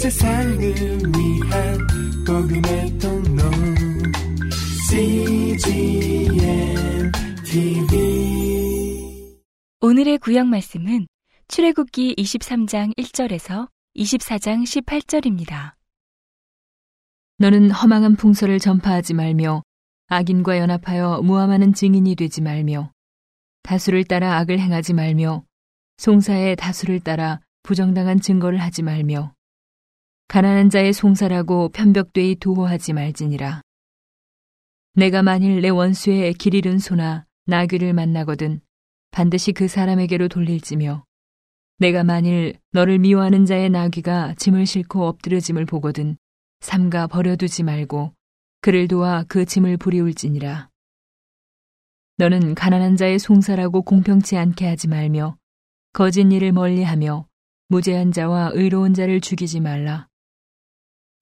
세상을 0.00 0.58
위한 0.58 1.78
복음의 2.26 2.98
통로 2.98 3.42
CGM 4.88 6.32
TV 7.44 9.36
오늘의 9.82 10.16
구약 10.16 10.46
말씀은 10.46 11.06
출애굽기 11.48 12.14
23장 12.16 12.96
1절에서 12.96 13.68
24장 13.94 14.62
18절입니다. 14.62 15.74
너는 17.36 17.70
허망한 17.70 18.16
풍설을 18.16 18.58
전파하지 18.58 19.12
말며 19.12 19.62
악인과 20.06 20.56
연합하여 20.56 21.20
무함하는 21.20 21.74
증인이 21.74 22.14
되지 22.14 22.40
말며 22.40 22.90
다수를 23.62 24.04
따라 24.04 24.38
악을 24.38 24.60
행하지 24.60 24.94
말며 24.94 25.44
송사의 25.98 26.56
다수를 26.56 27.00
따라 27.00 27.40
부정당한 27.62 28.18
증거를 28.18 28.62
하지 28.62 28.82
말며 28.82 29.34
가난한 30.30 30.70
자의 30.70 30.92
송사라고 30.92 31.70
편벽되이 31.70 32.36
도호하지 32.36 32.92
말지니라. 32.92 33.62
내가 34.94 35.24
만일 35.24 35.60
내 35.60 35.70
원수의 35.70 36.34
길 36.34 36.54
잃은 36.54 36.78
소나 36.78 37.26
나귀를 37.46 37.92
만나거든 37.94 38.60
반드시 39.10 39.50
그 39.50 39.66
사람에게로 39.66 40.28
돌릴지며 40.28 41.04
내가 41.78 42.04
만일 42.04 42.60
너를 42.70 43.00
미워하는 43.00 43.44
자의 43.44 43.70
나귀가 43.70 44.34
짐을 44.36 44.66
싣고 44.66 45.04
엎드려짐을 45.08 45.66
보거든 45.66 46.16
삼가 46.60 47.08
버려두지 47.08 47.64
말고 47.64 48.14
그를 48.60 48.86
도와 48.86 49.24
그 49.26 49.44
짐을 49.44 49.78
부리울지니라. 49.78 50.68
너는 52.18 52.54
가난한 52.54 52.96
자의 52.96 53.18
송사라고 53.18 53.82
공평치 53.82 54.36
않게 54.36 54.64
하지 54.64 54.86
말며 54.86 55.36
거짓 55.92 56.20
일을 56.30 56.52
멀리하며 56.52 57.26
무죄한 57.66 58.12
자와 58.12 58.52
의로운 58.54 58.94
자를 58.94 59.20
죽이지 59.20 59.58
말라. 59.58 60.09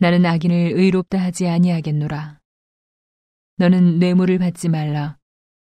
나는 0.01 0.25
악인을 0.25 0.75
의롭다 0.77 1.19
하지 1.19 1.49
아니하겠노라. 1.49 2.39
너는 3.57 3.99
뇌물을 3.99 4.39
받지 4.39 4.69
말라. 4.69 5.19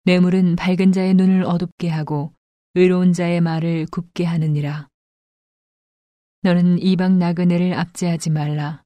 뇌물은 0.04 0.58
밝은 0.58 0.92
자의 0.92 1.14
눈을 1.14 1.44
어둡게 1.46 1.88
하고 1.88 2.34
의로운 2.76 3.14
자의 3.14 3.40
말을 3.40 3.86
굽게 3.90 4.26
하느니라. 4.26 4.90
너는 6.42 6.80
이방 6.80 7.20
나그네를 7.20 7.74
압제하지 7.74 8.30
말라. 8.32 8.84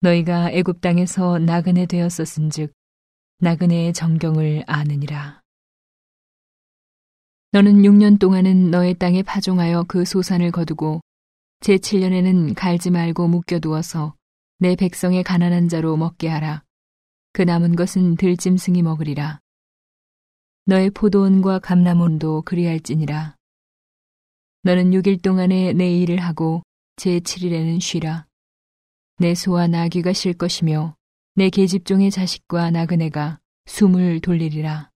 너희가 0.00 0.50
애굽 0.50 0.80
땅에서 0.80 1.38
나그네 1.38 1.86
되었었은즉 1.86 2.72
나그네의 3.38 3.92
정경을 3.92 4.64
아느니라. 4.66 5.42
너는 7.52 7.82
6년 7.82 8.18
동안은 8.18 8.72
너의 8.72 8.94
땅에 8.94 9.22
파종하여 9.22 9.84
그 9.86 10.04
소산을 10.04 10.50
거두고 10.50 11.00
제7년에는 11.60 12.54
갈지 12.56 12.90
말고 12.90 13.28
묶여두어서 13.28 14.16
내 14.58 14.74
백성의 14.74 15.22
가난한 15.22 15.68
자로 15.68 15.98
먹게 15.98 16.28
하라. 16.28 16.64
그 17.32 17.42
남은 17.42 17.76
것은 17.76 18.16
들짐승이 18.16 18.80
먹으리라. 18.80 19.40
너의 20.64 20.90
포도원과 20.90 21.58
감람원도 21.58 22.42
그리할지니라. 22.42 23.36
너는 24.62 24.92
6일 24.92 25.22
동안에 25.22 25.74
내 25.74 25.90
일을 25.98 26.18
하고 26.18 26.62
제7일에는 26.96 27.80
쉬라. 27.80 28.26
내 29.18 29.34
소와 29.34 29.66
나귀가 29.66 30.14
쉴 30.14 30.32
것이며 30.32 30.96
내 31.34 31.50
계집종의 31.50 32.10
자식과 32.10 32.70
나그네가 32.70 33.38
숨을 33.66 34.20
돌리리라. 34.20 34.90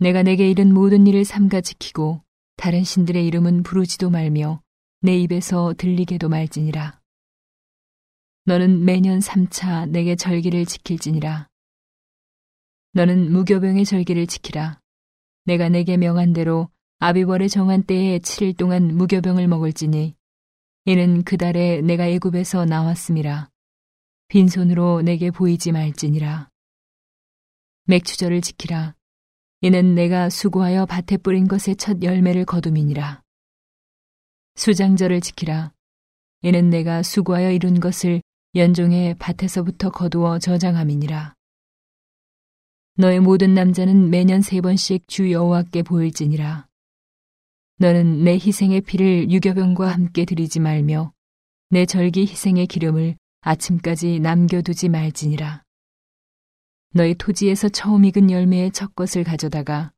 내가 0.00 0.24
내게 0.24 0.50
이른 0.50 0.74
모든 0.74 1.06
일을 1.06 1.24
삼가 1.24 1.60
지키고 1.60 2.22
다른 2.56 2.82
신들의 2.82 3.24
이름은 3.24 3.62
부르지도 3.62 4.10
말며 4.10 4.60
내 5.00 5.16
입에서 5.16 5.74
들리게도 5.78 6.28
말지니라. 6.28 7.01
너는 8.44 8.84
매년 8.84 9.20
삼차 9.20 9.86
내게 9.86 10.16
절기를 10.16 10.66
지킬지니라. 10.66 11.46
너는 12.92 13.30
무교병의 13.30 13.84
절기를 13.84 14.26
지키라. 14.26 14.80
내가 15.44 15.68
내게 15.68 15.96
명한 15.96 16.32
대로 16.32 16.68
아비월에 16.98 17.46
정한 17.46 17.84
때에 17.84 18.18
7일 18.18 18.56
동안 18.56 18.96
무교병을 18.96 19.46
먹을지니 19.46 20.16
이는 20.86 21.22
그 21.22 21.36
달에 21.36 21.82
내가 21.82 22.08
애굽에서 22.08 22.64
나왔음이라. 22.64 23.48
빈손으로 24.26 25.02
내게 25.02 25.30
보이지 25.30 25.70
말지니라. 25.70 26.50
맥추절을 27.84 28.40
지키라. 28.40 28.96
이는 29.60 29.94
내가 29.94 30.28
수고하여 30.28 30.86
밭에 30.86 31.18
뿌린 31.18 31.46
것의 31.46 31.76
첫 31.76 32.02
열매를 32.02 32.44
거둠이니라. 32.44 33.22
수장절을 34.56 35.20
지키라. 35.20 35.72
이는 36.42 36.70
내가 36.70 37.04
수고하여 37.04 37.52
이룬 37.52 37.78
것을 37.78 38.20
연종의 38.54 39.16
밭에서부터 39.18 39.88
거두어 39.88 40.38
저장함이니라. 40.38 41.34
너의 42.96 43.20
모든 43.20 43.54
남자는 43.54 44.10
매년 44.10 44.42
세 44.42 44.60
번씩 44.60 45.08
주 45.08 45.32
여호와께 45.32 45.82
보일지니라. 45.82 46.68
너는 47.78 48.24
내 48.24 48.34
희생의 48.34 48.82
피를 48.82 49.30
유교병과 49.30 49.88
함께 49.88 50.26
드리지 50.26 50.60
말며 50.60 51.14
내 51.70 51.86
절기 51.86 52.26
희생의 52.26 52.66
기름을 52.66 53.16
아침까지 53.40 54.20
남겨두지 54.20 54.90
말지니라. 54.90 55.62
너희 56.92 57.14
토지에서 57.14 57.70
처음 57.70 58.04
익은 58.04 58.30
열매의 58.30 58.72
첫 58.72 58.94
것을 58.94 59.24
가져다가 59.24 59.92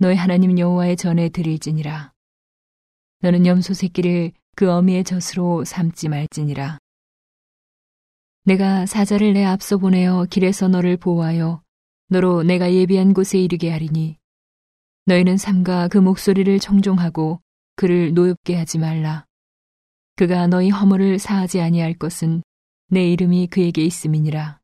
너희 0.00 0.16
하나님 0.16 0.58
여호와의 0.58 0.96
전에 0.96 1.28
드릴지니라. 1.28 2.12
너는 3.20 3.46
염소 3.46 3.72
새끼를 3.72 4.32
그 4.56 4.68
어미의 4.68 5.04
젖으로 5.04 5.64
삼지 5.64 6.08
말지니라. 6.08 6.80
내가 8.44 8.86
사자를 8.86 9.34
내 9.34 9.44
앞서 9.44 9.76
보내어 9.76 10.26
길에서 10.30 10.68
너를 10.68 10.96
보호하여 10.96 11.62
너로 12.08 12.42
내가 12.42 12.72
예비한 12.72 13.12
곳에 13.12 13.38
이르게 13.38 13.70
하리니 13.70 14.16
너희는 15.06 15.36
삼가 15.36 15.88
그 15.88 15.98
목소리를 15.98 16.58
청종하고 16.58 17.40
그를 17.76 18.14
노엽게 18.14 18.56
하지 18.56 18.78
말라. 18.78 19.26
그가 20.16 20.46
너희 20.46 20.70
허물을 20.70 21.18
사하지 21.18 21.60
아니할 21.60 21.94
것은 21.94 22.42
내 22.88 23.10
이름이 23.10 23.48
그에게 23.48 23.82
있음이니라. 23.82 24.60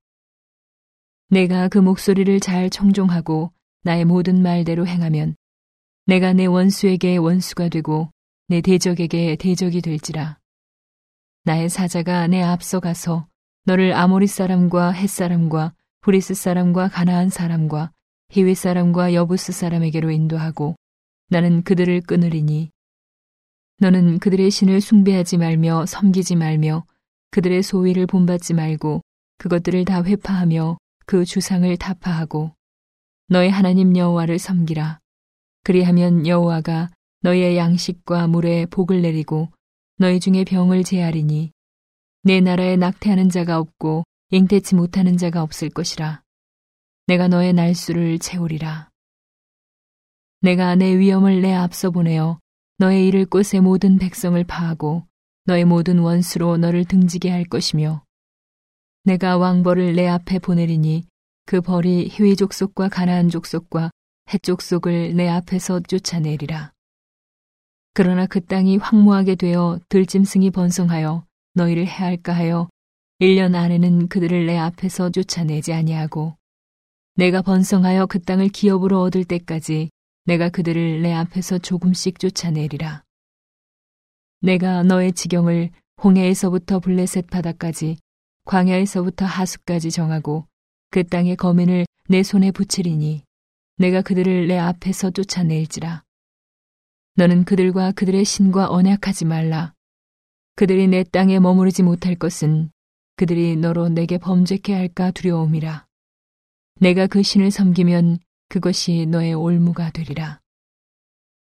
내가 1.28 1.68
그 1.68 1.78
목소리를 1.78 2.40
잘 2.40 2.70
청종하고 2.70 3.52
나의 3.82 4.04
모든 4.04 4.42
말대로 4.42 4.86
행하면 4.86 5.36
내가 6.06 6.32
내 6.32 6.46
원수에게 6.46 7.16
원수가 7.16 7.68
되고 7.68 8.10
내 8.48 8.60
대적에게 8.60 9.36
대적이 9.36 9.80
될지라. 9.82 10.38
나의 11.44 11.68
사자가 11.68 12.26
내 12.26 12.42
앞서 12.42 12.80
가서 12.80 13.28
너를 13.68 13.94
아모리 13.94 14.28
사람과 14.28 14.92
햇 14.92 15.08
사람과 15.08 15.74
브리스 16.00 16.34
사람과 16.34 16.86
가나안 16.86 17.30
사람과 17.30 17.90
히위 18.30 18.54
사람과 18.54 19.12
여부스 19.12 19.50
사람에게로 19.50 20.12
인도하고 20.12 20.76
나는 21.30 21.64
그들을 21.64 22.02
끊으리니. 22.02 22.70
너는 23.78 24.20
그들의 24.20 24.52
신을 24.52 24.80
숭배하지 24.80 25.38
말며 25.38 25.84
섬기지 25.86 26.36
말며 26.36 26.84
그들의 27.32 27.64
소위를 27.64 28.06
본받지 28.06 28.54
말고 28.54 29.02
그것들을 29.38 29.84
다 29.84 30.04
훼파하며 30.04 30.78
그 31.04 31.24
주상을 31.24 31.76
타파하고 31.76 32.52
너의 33.26 33.50
하나님 33.50 33.96
여호와를 33.96 34.38
섬기라. 34.38 35.00
그리하면 35.64 36.28
여호와가 36.28 36.90
너희의 37.22 37.56
양식과 37.56 38.28
물에 38.28 38.66
복을 38.66 39.02
내리고 39.02 39.48
너희 39.98 40.20
중에 40.20 40.44
병을 40.44 40.84
제하리니 40.84 41.50
내 42.26 42.40
나라에 42.40 42.74
낙태하는 42.74 43.28
자가 43.28 43.60
없고 43.60 44.02
잉태치 44.30 44.74
못하는 44.74 45.16
자가 45.16 45.44
없을 45.44 45.70
것이라. 45.70 46.24
내가 47.06 47.28
너의 47.28 47.52
날수를 47.52 48.18
채우리라. 48.18 48.90
내가 50.40 50.74
내 50.74 50.98
위엄을 50.98 51.40
내 51.40 51.54
앞서 51.54 51.92
보내어 51.92 52.40
너의 52.78 53.06
이를 53.06 53.26
곳의 53.26 53.60
모든 53.60 53.98
백성을 53.98 54.42
파하고 54.42 55.06
너의 55.44 55.66
모든 55.66 56.00
원수로 56.00 56.56
너를 56.56 56.84
등지게 56.84 57.30
할 57.30 57.44
것이며 57.44 58.02
내가 59.04 59.36
왕벌을 59.36 59.94
내 59.94 60.08
앞에 60.08 60.40
보내리니 60.40 61.06
그 61.44 61.60
벌이 61.60 62.08
희위 62.10 62.34
족속과 62.34 62.88
가나안 62.88 63.28
족속과 63.28 63.92
헷 64.30 64.42
족속을 64.42 65.14
내 65.14 65.28
앞에서 65.28 65.78
쫓아내리라. 65.78 66.72
그러나 67.94 68.26
그 68.26 68.44
땅이 68.44 68.78
황무하게 68.78 69.36
되어 69.36 69.78
들짐승이 69.88 70.50
번성하여 70.50 71.24
너희를 71.56 71.86
해할까 71.86 72.34
하여 72.34 72.68
1년 73.18 73.54
안에는 73.54 74.08
그들을 74.08 74.44
내 74.44 74.58
앞에서 74.58 75.10
쫓아내지 75.10 75.72
아니하고 75.72 76.36
내가 77.14 77.40
번성하여 77.40 78.06
그 78.06 78.20
땅을 78.20 78.50
기업으로 78.50 79.00
얻을 79.00 79.24
때까지 79.24 79.88
내가 80.26 80.50
그들을 80.50 81.00
내 81.00 81.14
앞에서 81.14 81.56
조금씩 81.58 82.18
쫓아내리라. 82.18 83.02
내가 84.42 84.82
너의 84.82 85.12
지경을 85.12 85.70
홍해에서부터 86.04 86.78
블레셋 86.80 87.28
바다까지 87.28 87.96
광야에서부터 88.44 89.24
하수까지 89.24 89.90
정하고 89.90 90.46
그 90.90 91.04
땅의 91.04 91.36
거민을 91.36 91.86
내 92.10 92.22
손에 92.22 92.50
붙이리니 92.50 93.22
내가 93.78 94.02
그들을 94.02 94.46
내 94.46 94.58
앞에서 94.58 95.10
쫓아낼지라. 95.10 96.02
너는 97.14 97.44
그들과 97.44 97.92
그들의 97.92 98.26
신과 98.26 98.68
언약하지 98.68 99.24
말라. 99.24 99.72
그들이 100.56 100.88
내 100.88 101.04
땅에 101.04 101.38
머무르지 101.38 101.82
못할 101.82 102.14
것은 102.14 102.70
그들이 103.16 103.56
너로 103.56 103.90
내게 103.90 104.16
범죄케 104.16 104.72
할까 104.72 105.10
두려움이라. 105.10 105.86
내가 106.80 107.06
그 107.06 107.22
신을 107.22 107.50
섬기면 107.50 108.18
그것이 108.48 109.04
너의 109.06 109.34
올무가 109.34 109.90
되리라. 109.90 110.40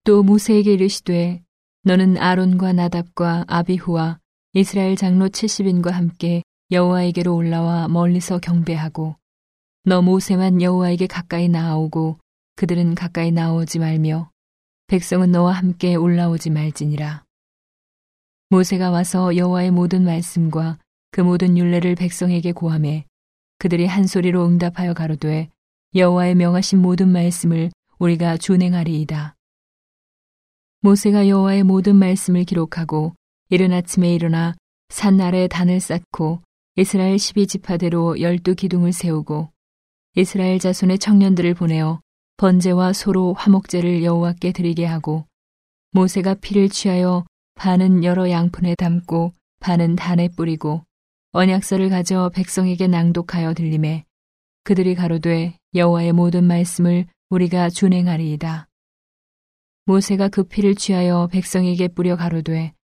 또 0.03 0.25
모세에게 0.25 0.73
이르시되 0.73 1.43
너는 1.85 2.19
아론과 2.19 2.73
나답과 2.73 3.45
아비후와 3.47 4.19
이스라엘 4.55 4.97
장로 4.97 5.29
70인과 5.29 5.93
함께 5.93 6.43
여호와에게로 6.73 7.33
올라와 7.33 7.87
멀리서 7.87 8.39
경배하고 8.39 9.15
너 9.85 10.03
모세만 10.03 10.63
여호와에게 10.63 11.07
가까이 11.07 11.49
나아오고 11.49 12.19
그들은 12.57 12.97
가까이 12.97 13.31
나오지 13.31 13.79
말며 13.79 14.31
백성은 14.89 15.31
너와 15.31 15.53
함께 15.53 15.95
올라오지 15.95 16.51
말지니라. 16.51 17.26
모세가 18.49 18.91
와서 18.91 19.37
여호와의 19.37 19.73
모든 19.73 20.05
말씀과 20.05 20.79
그 21.11 21.21
모든 21.21 21.59
율례를 21.59 21.97
백성에게 21.97 22.53
고함해 22.53 23.05
그들이 23.59 23.87
한 23.87 24.07
소리로 24.07 24.47
응답하여 24.47 24.95
가로되 24.95 25.51
여호와의 25.97 26.37
명하신 26.37 26.81
모든 26.81 27.09
말씀을 27.09 27.71
우리가 27.99 28.37
준행하리이다. 28.37 29.35
모세가 30.81 31.27
여호와의 31.27 31.65
모든 31.65 31.97
말씀을 31.97 32.45
기록하고 32.45 33.15
이른 33.49 33.73
아침에 33.73 34.15
일어나 34.15 34.55
산 34.91 35.21
아래 35.21 35.49
단을 35.49 35.81
쌓고 35.81 36.43
이스라엘 36.77 37.17
12지파대로 37.17 38.21
열두 38.21 38.55
기둥을 38.55 38.93
세우고 38.93 39.51
이스라엘 40.15 40.61
자손의 40.61 41.01
청년들을 41.01 41.55
보내어 41.55 42.01
번제와 42.37 42.93
소로 42.93 43.35
화목제를 43.35 44.05
여호와께 44.05 44.53
드리게 44.53 44.85
하고 44.85 45.25
모세가 45.91 46.35
피를 46.35 46.69
취하여 46.69 47.25
반은 47.57 48.05
여러 48.05 48.31
양푼에 48.31 48.75
담고 48.75 49.33
반은 49.61 49.97
단에 49.97 50.29
뿌리고 50.29 50.85
언약서를 51.33 51.89
가져 51.89 52.31
백성에게 52.35 52.87
낭독하여 52.87 53.55
들림에 53.55 54.05
그들이 54.63 54.95
가로되 54.95 55.57
여호와의 55.75 56.13
모든 56.13 56.45
말씀을 56.45 57.07
우리가 57.31 57.71
준행하리이다. 57.71 58.69
모세가 59.87 60.29
그 60.29 60.45
피를 60.45 60.75
취하여 60.75 61.29
백성에게 61.33 61.89
뿌려 61.89 62.15
가로되 62.15 62.75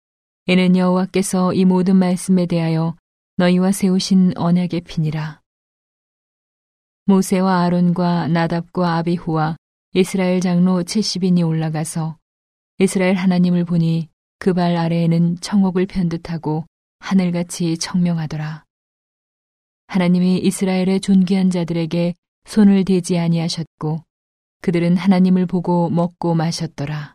이는 0.46 0.76
여호와께서 0.76 1.52
이 1.52 1.66
모든 1.66 1.96
말씀에 1.96 2.46
대하여 2.46 2.96
너희와 3.36 3.72
세우신 3.72 4.32
언약의 4.36 4.80
피니라. 4.82 5.42
모세와 7.04 7.62
아론과 7.64 8.28
나답과 8.28 8.96
아비후와 8.96 9.56
이스라엘 9.94 10.40
장로 10.40 10.82
70인이 10.82 11.46
올라가서 11.46 12.16
이스라엘 12.78 13.16
하나님을 13.16 13.64
보니 13.66 14.11
그 14.42 14.54
발 14.54 14.76
아래에는 14.76 15.38
청옥을 15.38 15.86
편 15.86 16.08
듯하고 16.08 16.66
하늘같이 16.98 17.78
청명하더라. 17.78 18.64
하나님이 19.86 20.38
이스라엘의 20.38 20.98
존귀한 20.98 21.48
자들에게 21.48 22.16
손을 22.46 22.84
대지 22.84 23.20
아니하셨고 23.20 24.02
그들은 24.60 24.96
하나님을 24.96 25.46
보고 25.46 25.90
먹고 25.90 26.34
마셨더라. 26.34 27.14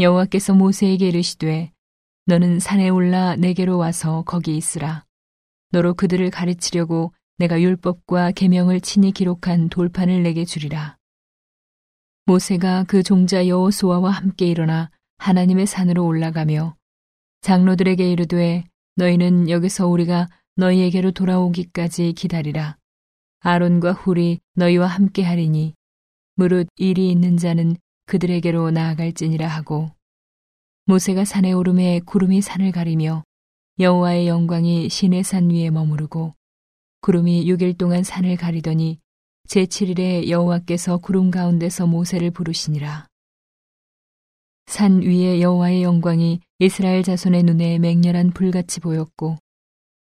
여호와께서 0.00 0.52
모세에게 0.52 1.08
이르시되 1.08 1.72
너는 2.26 2.60
산에 2.60 2.90
올라 2.90 3.34
내게로 3.34 3.78
와서 3.78 4.24
거기 4.26 4.54
있으라. 4.54 5.06
너로 5.70 5.94
그들을 5.94 6.30
가르치려고 6.30 7.14
내가 7.38 7.58
율법과 7.58 8.32
계명을 8.32 8.82
친히 8.82 9.12
기록한 9.12 9.70
돌판을 9.70 10.22
내게 10.22 10.44
주리라. 10.44 10.98
모세가 12.26 12.84
그 12.86 13.02
종자 13.02 13.48
여호수아와 13.48 14.10
함께 14.10 14.44
일어나 14.44 14.90
하나님의 15.22 15.66
산으로 15.66 16.04
올라가며 16.04 16.74
장로들에게 17.42 18.10
이르되 18.10 18.64
너희는 18.96 19.50
여기서 19.50 19.86
우리가 19.86 20.28
너희에게로 20.56 21.12
돌아오기까지 21.12 22.12
기다리라. 22.14 22.76
아론과 23.38 23.92
훌이 23.92 24.40
너희와 24.56 24.88
함께 24.88 25.22
하리니 25.22 25.74
무릇 26.34 26.66
일이 26.74 27.08
있는 27.08 27.36
자는 27.36 27.76
그들에게로 28.06 28.72
나아갈지니라 28.72 29.46
하고 29.46 29.92
모세가 30.86 31.24
산에 31.24 31.52
오름에 31.52 32.00
구름이 32.00 32.42
산을 32.42 32.72
가리며 32.72 33.22
여호와의 33.78 34.26
영광이 34.26 34.88
신의 34.88 35.22
산 35.22 35.50
위에 35.50 35.70
머무르고 35.70 36.34
구름이 37.00 37.44
6일 37.46 37.78
동안 37.78 38.02
산을 38.02 38.36
가리더니 38.36 38.98
제7일에 39.46 40.28
여호와께서 40.28 40.98
구름 40.98 41.30
가운데서 41.30 41.86
모세를 41.86 42.32
부르시니라. 42.32 43.06
산 44.66 45.02
위에 45.02 45.40
여호와의 45.40 45.82
영광이 45.82 46.40
이스라엘 46.58 47.02
자손의 47.02 47.42
눈에 47.42 47.78
맹렬한 47.78 48.32
불같이 48.32 48.80
보였고 48.80 49.36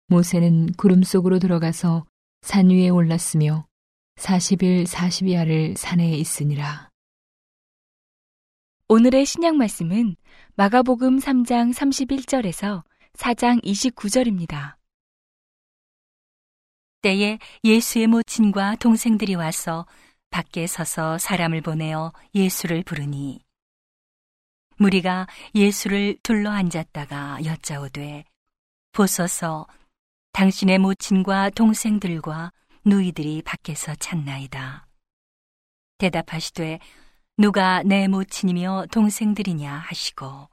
모세는 0.07 0.73
구름 0.73 1.03
속으로 1.03 1.39
들어가서 1.39 2.05
산 2.41 2.69
위에 2.69 2.89
올랐으며 2.89 3.67
40일 4.15 4.85
40야를 4.85 5.77
산에 5.77 6.11
있으니라. 6.17 6.89
오늘의 8.87 9.25
신약 9.25 9.55
말씀은 9.55 10.15
마가복음 10.55 11.19
3장 11.19 11.73
31절에서 11.73 12.83
4장 13.13 13.63
29절입니다. 13.63 14.75
때에 17.01 17.39
예수의 17.63 18.07
모친과 18.07 18.75
동생들이 18.75 19.35
와서 19.35 19.85
밖에 20.31 20.67
서서 20.67 21.17
사람을 21.17 21.61
보내어 21.61 22.11
예수를 22.35 22.83
부르니 22.83 23.39
무리가 24.79 25.27
예수를 25.55 26.17
둘러 26.23 26.51
앉았다가 26.51 27.43
여짜오되 27.43 28.23
보소서 28.93 29.67
당신의 30.31 30.79
모친과 30.79 31.49
동생들과 31.49 32.51
누이들이 32.85 33.41
밖에서 33.41 33.93
찾나이다. 33.95 34.87
대답하시되 35.97 36.79
누가 37.37 37.83
내 37.83 38.07
모친이며 38.07 38.85
동생들이냐 38.91 39.69
하시고 39.69 40.47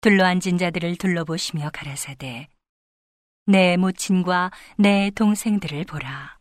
둘러앉은 0.00 0.56
자들을 0.58 0.96
둘러보시며 0.96 1.70
가라사대 1.72 2.48
내 3.46 3.76
모친과 3.76 4.52
내 4.78 5.10
동생들을 5.10 5.84
보라. 5.84 6.38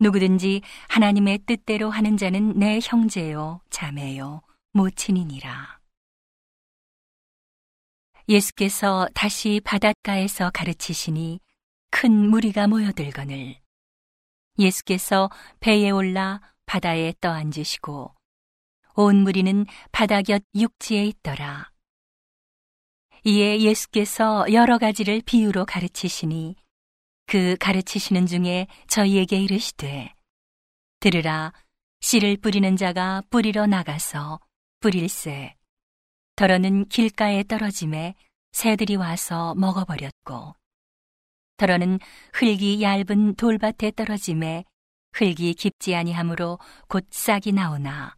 누구든지 0.00 0.62
하나님의 0.88 1.38
뜻대로 1.46 1.90
하는 1.90 2.16
자는 2.16 2.58
내 2.58 2.80
형제요, 2.82 3.60
자매요, 3.70 4.42
모친이니라. 4.76 5.80
예수께서 8.28 9.08
다시 9.14 9.58
바닷가에서 9.64 10.50
가르치시니 10.50 11.40
큰 11.90 12.12
무리가 12.12 12.66
모여들거늘 12.66 13.58
예수께서 14.58 15.30
배에 15.60 15.88
올라 15.88 16.42
바다에 16.66 17.14
떠앉으시고 17.22 18.14
온 18.96 19.16
무리는 19.22 19.64
바다 19.92 20.20
곁 20.20 20.42
육지에 20.54 21.06
있더라. 21.06 21.72
이에 23.24 23.60
예수께서 23.60 24.44
여러 24.52 24.76
가지를 24.76 25.22
비유로 25.24 25.64
가르치시니 25.64 26.54
그 27.24 27.56
가르치시는 27.58 28.26
중에 28.26 28.66
저희에게 28.88 29.40
이르시되 29.40 30.12
들으라 31.00 31.54
씨를 32.00 32.36
뿌리는 32.36 32.76
자가 32.76 33.22
뿌리러 33.30 33.66
나가서 33.66 34.38
뿌릴새 34.86 35.56
더러는 36.36 36.88
길가에 36.88 37.42
떨어짐에 37.42 38.14
새들이 38.52 38.94
와서 38.94 39.52
먹어버렸고 39.56 40.54
더러는 41.56 41.98
흙이 42.34 42.80
얇은 42.80 43.34
돌밭에 43.34 43.90
떨어짐에 43.96 44.64
흙이 45.12 45.54
깊지 45.54 45.96
아니하므로 45.96 46.60
곧 46.86 47.04
싹이 47.10 47.50
나오나 47.50 48.16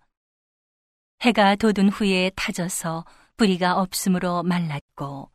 해가 1.23 1.57
돋은 1.57 1.89
후에 1.89 2.33
타져서 2.37 3.07
뿌리가 3.39 3.81
없으므로 3.81 4.43
말랐고 4.43 5.31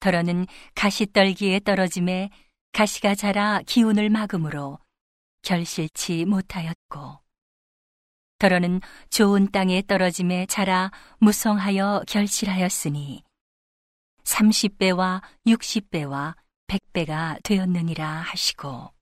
더러는 0.00 0.48
가시떨기에 0.74 1.60
떨어짐에 1.60 2.30
가시가 2.72 3.14
자라 3.14 3.60
기운을 3.64 4.10
막음으로 4.10 4.80
결실치 5.42 6.24
못하였고 6.24 7.25
더러는 8.38 8.80
좋은 9.10 9.50
땅에 9.50 9.82
떨어짐에 9.82 10.46
자라 10.46 10.90
무성하여 11.18 12.04
결실하였으니 12.06 13.22
30배와 14.24 15.22
60배와 15.46 16.34
100배가 16.66 17.42
되었느니라 17.42 18.06
하시고 18.06 18.92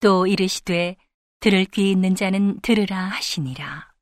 또 0.00 0.26
이르시되 0.26 0.96
들을 1.40 1.64
귀 1.66 1.90
있는 1.90 2.14
자는 2.14 2.60
들으라 2.60 2.96
하시니라. 2.96 3.92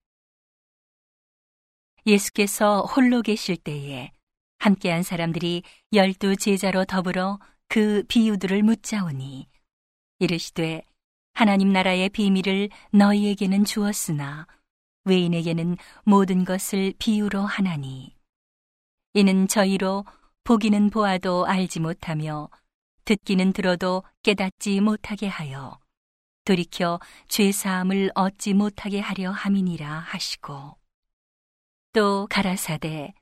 예수께서 2.06 2.82
홀로 2.82 3.22
계실 3.22 3.56
때에 3.56 4.10
함께한 4.58 5.02
사람들이 5.02 5.62
열두 5.92 6.36
제자로 6.36 6.84
더불어 6.84 7.38
그 7.68 8.02
비유들을 8.08 8.62
묻자오니 8.62 9.48
이르시되 10.18 10.82
하나님 11.32 11.72
나라의 11.72 12.10
비밀을 12.10 12.68
너희에게는 12.92 13.64
주었으나 13.64 14.46
외인에게는 15.04 15.76
모든 16.04 16.44
것을 16.44 16.92
비유로 16.98 17.42
하나니. 17.42 18.14
이는 19.14 19.48
저희로 19.48 20.04
보기는 20.44 20.90
보아도 20.90 21.46
알지 21.46 21.80
못하며 21.80 22.48
듣기는 23.04 23.52
들어도 23.52 24.02
깨닫지 24.22 24.80
못하게 24.80 25.26
하여 25.26 25.78
돌이켜 26.44 27.00
죄 27.28 27.50
사함을 27.52 28.10
얻지 28.14 28.54
못하게 28.54 29.00
하려 29.00 29.30
함이니라 29.30 29.88
하시고. 29.88 30.76
또 31.92 32.26
가라사대 32.30 33.14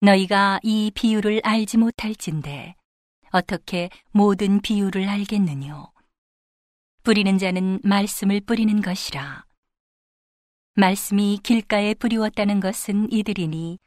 너희가 0.00 0.60
이 0.62 0.92
비유를 0.94 1.40
알지 1.42 1.78
못할진대 1.78 2.76
어떻게 3.30 3.90
모든 4.12 4.60
비유를 4.60 5.08
알겠느뇨 5.08 5.90
뿌리는 7.06 7.38
자는 7.38 7.78
말씀을 7.84 8.40
뿌리는 8.40 8.82
것이라 8.82 9.44
말씀이 10.74 11.38
길가에 11.40 11.94
뿌리웠다는 11.94 12.58
것은 12.58 13.12
이들이니 13.12 13.78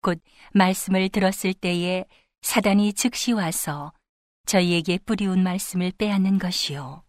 곧 0.00 0.22
말씀을 0.54 1.10
들었을 1.10 1.52
때에 1.52 2.06
사단이 2.40 2.94
즉시 2.94 3.32
와서 3.32 3.92
저희에게 4.46 5.00
뿌리운 5.04 5.42
말씀을 5.42 5.92
빼앗는 5.98 6.38
것이요. 6.38 7.04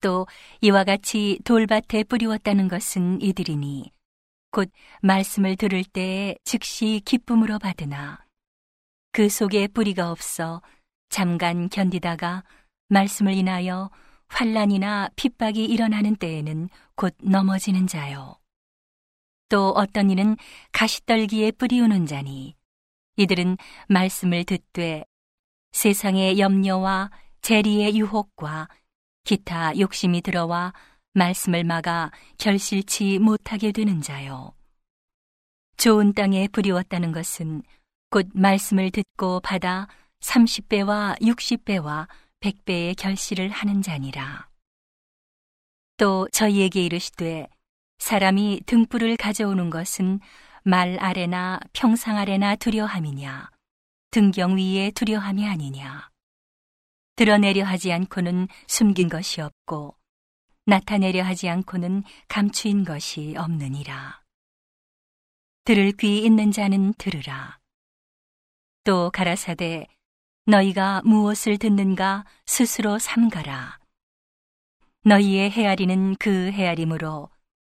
또 0.00 0.26
이와 0.62 0.82
같이 0.82 1.38
돌밭에 1.44 2.02
뿌리웠다는 2.02 2.66
것은 2.66 3.22
이들이니 3.22 3.92
곧 4.50 4.68
말씀을 5.00 5.54
들을 5.54 5.84
때에 5.84 6.34
즉시 6.42 7.00
기쁨으로 7.04 7.60
받으나 7.60 8.26
그 9.12 9.28
속에 9.28 9.68
뿌리가 9.68 10.10
없어 10.10 10.60
잠깐 11.08 11.68
견디다가 11.68 12.42
말씀을 12.88 13.32
인하여 13.34 13.90
환란이나 14.28 15.10
핍박이 15.16 15.64
일어나는 15.64 16.16
때에는 16.16 16.68
곧 16.94 17.14
넘어지는 17.22 17.86
자요. 17.86 18.36
또 19.48 19.70
어떤 19.70 20.10
이는 20.10 20.36
가시떨기에 20.72 21.52
뿌리우는 21.52 22.06
자니 22.06 22.56
이들은 23.16 23.56
말씀을 23.88 24.44
듣되 24.44 25.04
세상의 25.72 26.38
염려와 26.38 27.10
재리의 27.42 27.96
유혹과 27.96 28.68
기타 29.24 29.78
욕심이 29.78 30.20
들어와 30.20 30.72
말씀을 31.14 31.64
막아 31.64 32.10
결실치 32.38 33.18
못하게 33.18 33.72
되는 33.72 34.00
자요. 34.00 34.52
좋은 35.76 36.12
땅에 36.12 36.48
뿌리웠다는 36.48 37.12
것은 37.12 37.62
곧 38.10 38.28
말씀을 38.34 38.90
듣고 38.90 39.40
받아 39.40 39.88
30배와 40.20 41.20
60배와 41.20 42.08
100배의 42.40 42.96
결실을 42.96 43.48
하는 43.50 43.82
자니라. 43.82 44.48
또 45.96 46.28
저희에게 46.32 46.84
이르시되 46.84 47.48
사람이 47.98 48.62
등불을 48.66 49.16
가져오는 49.16 49.70
것은 49.70 50.20
말 50.62 50.98
아래나 51.00 51.60
평상 51.72 52.18
아래나 52.18 52.56
두려함이냐 52.56 53.50
등경 54.10 54.56
위에 54.56 54.90
두려함이 54.90 55.46
아니냐. 55.46 56.10
드러내려 57.16 57.64
하지 57.64 57.92
않고는 57.92 58.48
숨긴 58.66 59.08
것이 59.08 59.40
없고 59.40 59.96
나타내려 60.66 61.22
하지 61.22 61.48
않고는 61.48 62.02
감추인 62.28 62.84
것이 62.84 63.34
없느니라. 63.38 64.22
들을 65.64 65.92
귀 65.92 66.24
있는 66.24 66.52
자는 66.52 66.92
들으라. 66.94 67.58
또 68.84 69.10
가라사대 69.10 69.86
너희가 70.48 71.02
무엇을 71.04 71.58
듣는가 71.58 72.24
스스로 72.46 73.00
삼가라. 73.00 73.80
너희의 75.02 75.50
헤아리는 75.50 76.14
그 76.20 76.52
헤아림으로 76.52 77.28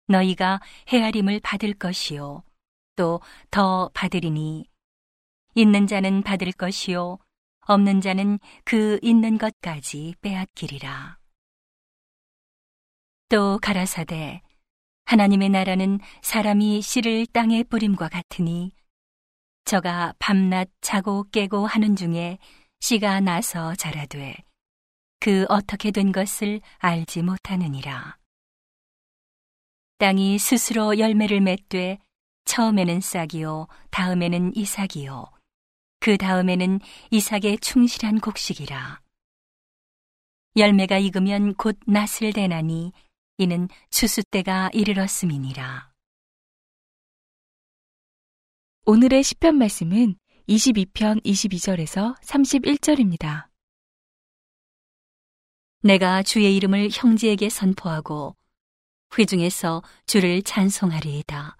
너희가 0.08 0.60
헤아림을 0.88 1.40
받을 1.42 1.74
것이요. 1.74 2.44
또 2.96 3.22
더 3.50 3.90
받으리니. 3.94 4.66
있는 5.56 5.88
자는 5.88 6.22
받을 6.22 6.52
것이요. 6.52 7.18
없는 7.62 8.02
자는 8.02 8.40
그 8.66 9.00
있는 9.02 9.40
것까지 9.40 10.14
빼앗기리라. 10.22 11.18
또 13.30 13.58
가라사대 13.60 14.42
하나님의 15.06 15.50
나라는 15.50 16.00
사람이 16.22 16.82
씨를 16.84 17.26
땅에 17.28 17.64
뿌림과 17.64 18.10
같으니 18.10 18.74
저가 19.70 20.16
밤낮 20.18 20.68
자고 20.82 21.26
깨고 21.32 21.68
하는 21.68 21.96
중에 21.96 22.40
씨가 22.80 23.20
나서 23.20 23.76
자라되 23.76 24.36
그 25.20 25.46
어떻게 25.48 25.92
된 25.92 26.12
것을 26.12 26.60
알지 26.80 27.22
못하느니라. 27.22 28.18
땅이 30.00 30.40
스스로 30.40 30.98
열매를 30.98 31.42
맺되 31.42 32.00
처음에는 32.46 33.00
싹이요 33.00 33.68
다음에는 33.92 34.56
이삭이요. 34.56 35.26
그 36.00 36.18
다음에는 36.18 36.80
이삭의 37.12 37.60
충실한 37.60 38.22
곡식이라. 38.22 39.02
열매가 40.58 40.98
익으면 40.98 41.54
곧 41.54 41.78
낫을 41.86 42.34
대나니 42.34 42.92
이는 43.38 43.70
추수 43.92 44.24
때가 44.32 44.72
이르렀음이니라 44.74 45.89
오늘의 48.92 49.22
시편 49.22 49.56
말씀은 49.56 50.16
22편 50.48 51.24
22절에서 51.24 52.20
31절입니다. 52.22 53.46
내가 55.84 56.24
주의 56.24 56.56
이름을 56.56 56.90
형제에게 56.92 57.50
선포하고 57.50 58.36
회중에서 59.16 59.84
주를 60.08 60.42
찬송하리이다. 60.42 61.56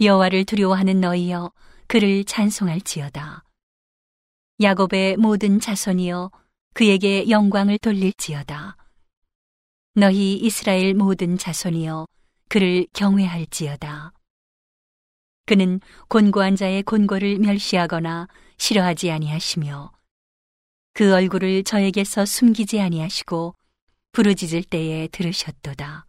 여호와를 0.00 0.44
두려워하는 0.44 1.00
너희여 1.00 1.50
그를 1.88 2.22
찬송할지어다. 2.22 3.42
야곱의 4.60 5.16
모든 5.16 5.58
자손이여 5.58 6.30
그에게 6.74 7.28
영광을 7.28 7.76
돌릴지어다. 7.76 8.76
너희 9.96 10.36
이스라엘 10.36 10.94
모든 10.94 11.36
자손이여 11.36 12.06
그를 12.48 12.86
경외할지어다. 12.92 14.12
그는 15.48 15.80
곤고한 16.08 16.56
자의 16.56 16.82
곤고를 16.82 17.38
멸시하거나 17.38 18.28
싫어하지 18.58 19.10
아니하시며 19.10 19.90
그 20.92 21.14
얼굴을 21.14 21.64
저에게서 21.64 22.26
숨기지 22.26 22.78
아니하시고 22.82 23.54
부르짖을 24.12 24.64
때에 24.64 25.08
들으셨도다. 25.08 26.04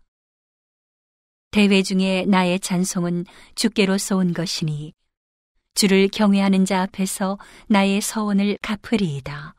대회 1.51 1.81
중에 1.81 2.25
나의 2.27 2.59
찬송은 2.59 3.23
주께로서 3.55 4.17
온 4.17 4.33
것이니 4.33 4.93
주를 5.73 6.09
경외하는 6.09 6.65
자 6.65 6.81
앞에서 6.81 7.39
나의 7.67 8.01
서원을 8.01 8.57
갚으리이다. 8.61 9.55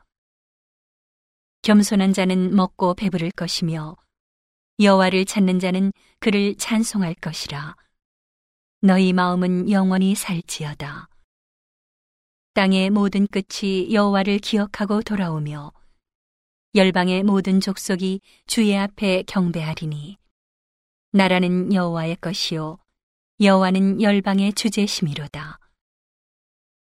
겸손한 1.63 2.13
자는 2.13 2.55
먹고 2.55 2.93
배부를 2.93 3.31
것이며 3.31 3.95
여호와를 4.79 5.25
찾는 5.25 5.57
자는 5.59 5.91
그를 6.19 6.53
찬송할 6.55 7.15
것이라. 7.15 7.75
너희 8.83 9.13
마음은 9.13 9.69
영원히 9.69 10.15
살지어다. 10.15 11.07
땅의 12.55 12.89
모든 12.89 13.27
끝이 13.27 13.93
여호와를 13.93 14.39
기억하고 14.39 15.03
돌아오며 15.03 15.71
열방의 16.73 17.21
모든 17.21 17.59
족속이 17.59 18.21
주의 18.47 18.75
앞에 18.75 19.21
경배하리니 19.27 20.17
나라는 21.11 21.71
여호와의 21.71 22.15
것이요 22.15 22.79
여호와는 23.39 24.01
열방의 24.01 24.53
주제심이로다. 24.53 25.59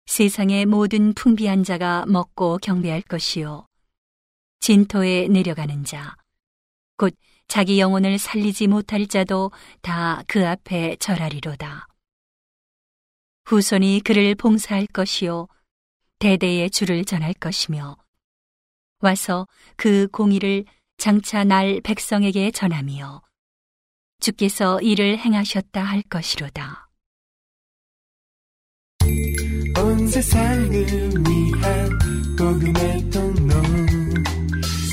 세상의 0.04 0.66
모든 0.66 1.14
풍비한 1.14 1.64
자가 1.64 2.04
먹고 2.04 2.58
경배할 2.58 3.00
것이요 3.00 3.66
진토에 4.60 5.28
내려가는 5.28 5.84
자, 5.84 6.16
곧 6.98 7.14
자기 7.48 7.80
영혼을 7.80 8.18
살리지 8.18 8.66
못할 8.68 9.06
자도 9.06 9.50
다 9.80 10.22
그 10.28 10.46
앞에 10.46 10.96
절하리로다. 10.96 11.88
후손이 13.46 14.02
그를 14.04 14.34
봉사할 14.34 14.86
것이요 14.86 15.48
대대의 16.18 16.70
주를 16.70 17.04
전할 17.04 17.32
것이며 17.32 17.96
와서 19.00 19.46
그 19.76 20.08
공의를 20.08 20.64
장차 20.98 21.44
날 21.44 21.80
백성에게 21.82 22.50
전하며 22.50 23.22
주께서 24.20 24.80
이를 24.80 25.18
행하셨다 25.18 25.82
할 25.82 26.02
것이로다. 26.02 26.90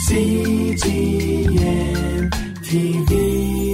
CGM 0.08 1.66
TV. 2.66 3.65